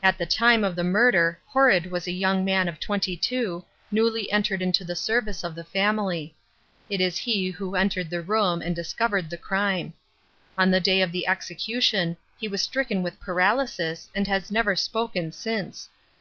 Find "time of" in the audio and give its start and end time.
0.26-0.76